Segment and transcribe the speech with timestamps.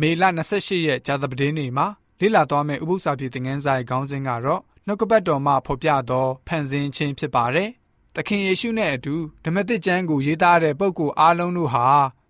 [0.00, 0.24] မေလ
[0.54, 1.86] 28ရက်ဂျာသပတေးနေ့မှာ
[2.20, 7.70] လေ့လာသွားမယ့်ဥပုသ္စာပြေသင်ခန်းစာရဲ့ခေါင်းစဉ်ကတော့နှုတ်ကပတ်တော်မှဖော်ပြသောဖန်ဆင်းခြင်းဖြစ်ပါတယ်။
[8.14, 9.14] သခင်ယေရှုနဲ့အတူ
[9.44, 11.88] ဓမ္မသစ်ကျမ်းကိုရေးသားတဲ့ပုဂ္ဂိုလ်အားလုံးတို့ဟာ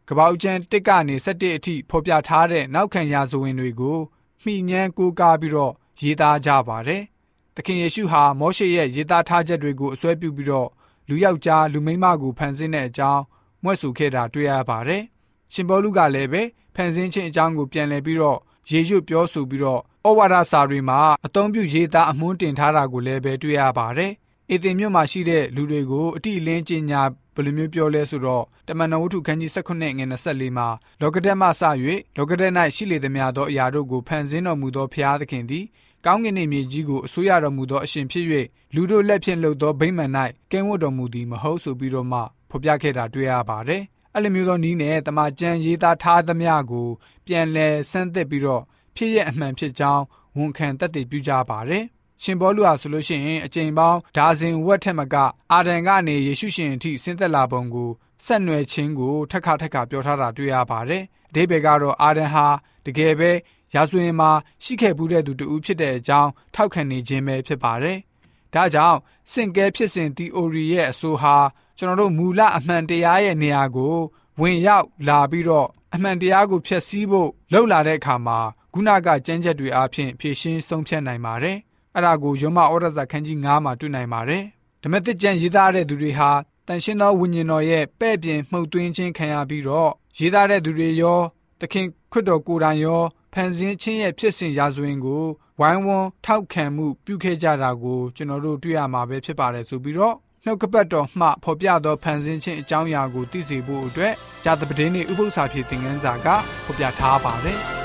[0.09, 3.98] ကပ္ပဦးကျမ်း1ကနေ7အထိဖော်ပြထားတဲ့နောက်ခံရာဇဝင်တွေကို
[4.43, 5.73] မှီညမ်းကိုးကားပြီးတော့
[6.03, 7.03] ရေးသားကြပါတယ်။
[7.55, 10.69] သခင်ယေရှုဟာမောရှေရဲ့ရေးသားထားချက်တွေကိုအစွဲပြုပြီးတော့
[11.09, 13.23] လူယောက်ျားလူမိန်းမကိုဖန်ဆင်းတဲ့အကြောင်း
[13.62, 15.05] မွဲ့ဆိုခဲ့တာတွေ့ရပါတယ်။
[15.52, 16.43] ရှင်ဘောလူကလည်းပဲ
[16.75, 18.38] ဖန်ဆင်းခြင်းအကြောင်းကိုပြန်လည်ပြီးတော့
[18.70, 24.12] ရေရွတ်ပြောဆိုပြီးတော့ဩဝါဒစာတွေမှာအသုံးပြုရေးသားအမွှန်းတင်ထားတာကိုလည်းပဲတွေ့ရပါတယ်။
[24.51, 27.02] အေသင်မြို့မှာရှိတဲ့လူတွေကိုအတိအလင်းကျင်ညာ
[27.34, 29.88] ဘယ်လိုမျိုးပြောလဲဆိုတော့တမန်တော်ဝတ္ထုခန်းကြီး19ငွေ
[30.29, 30.69] 24မှာ
[31.01, 31.62] လောကဓာတ်မှစ၍
[32.16, 35.65] လောကဓာတ်၌ရှိလေသမျှသောအရာတို့ကိုဖန်ဆင်းတော်မူသောဖျားသခင်သည်
[36.07, 38.27] ကောင်းကင်နှင့်မြေကြီးကိုအစိုးရတော်မူသောအရှင်ဖြစ်၍
[38.74, 40.12] လူတို့လက်ဖြင့်လှုပ်သောဗိမာန်၌
[40.52, 43.82] ကင်းဝတ်တော်မူသည်မဟုတ်ဆိုပြီးတော့မှဖော်ပြခဲ့တာတွေ့ရပါတယ်။
[44.19, 46.88] အဲ့လိုမျိုးသောနီးနဲ့တမန်ကျန်ရေးသားထားသမျှကို
[47.27, 48.63] ပြန်လည်ဆန်းသစ်ပြီးတော့
[48.97, 50.05] ဖြစ်ရအမှန်ဖြစ်ကြောင်း
[50.37, 51.85] ဝန်ခံတတ်သိပြုကြပါတယ်။
[52.23, 55.16] ရှင်ဘောလူဟာဆိုလို့ရှိရင်အကြိမ်ပေါင်းဒါဇင်ဝက်ထက်မက
[55.52, 57.91] အာဒံကနေယေရှုရှင်အထိဆင်းသက်လာပုံကို
[58.25, 62.47] ဆက်နွယ်ခြင်းကိုထက်ခါထက်ခါပြောထားတာတွေ့ရပါတယ်။အဓိပ္ပာယ်ကတော့အာဒံဟာ
[62.87, 63.30] တကယ်ပဲ
[63.75, 64.31] ရာဇဝင်မှာ
[64.65, 67.99] ရှိခဲ့ဘူးတဲ့သူတူဖြစ်တဲ့အကြောင်းထောက်ခံနေခြင်းပဲဖြစ်ပါတယ်။
[68.55, 68.99] ဒါကြောင့်
[69.32, 71.37] စင်ကဲဖြစ်စဉ် theory ရဲ့အဆိုဟာ
[71.78, 73.94] ကျွန်တော်တို့မူလအမှန်တရားရဲ့နေရာကို
[74.41, 78.38] ဝင်ရောက်လာပြီးတော့အမှန်တရားကိုဖျက်ဆီးဖို့လှုပ်လာတဲ့အခါမှာ
[78.72, 81.56] ခုနကကြမ်းချက်တွေအားဖြင့်ဖြည့်ရှင်းဆုံးဖြတ်နိုင်ပါတယ်။
[81.94, 84.44] အဲ့ဒါကိုယောမဩရစာခန်းကြီး9မှာတွေ့နိုင်ပါတယ်။
[84.82, 86.31] ဓမ္မသစ်ကျမ်းရေးသားတဲ့သူတွေဟာ
[86.66, 91.20] တန်ရှင်းသောဝိညာဉ်တော်ရဲ့ပဲ့ပြင်မှုတ်သွင်းခြင်းခံရပြီးတော့ရေးသားတဲ့သူတွေရော
[91.60, 95.25] သခင်ခရစ်တော်ကိုယ်တိုင်ရောဖန်ဆင်းခြင်းရဲ့ဖြစ်စဉ်ရာဇဝင်ကို
[95.60, 104.12] ဝိုင်းဝန်းထောက်ခံမှုပြုခဲ့ကြတာကိုကျွန်တော်တို့တွေ့ရမှာပဲဖြစ်ပါတယ်ဆိုပြီးတော့ နှုတ်ကပတ်တော်မှဖော်ပြသောဖန်ဆင်းခြင်းအကြောင်းအရာကိုသိစေဖို့အတွက်
[104.44, 106.26] ဂျာသပတင်းနှင့်ဥပု္ပ္ပစာဖြစ်သင်ခန်းစာက
[106.65, 107.60] ဖော်ပြထားပါတယ်။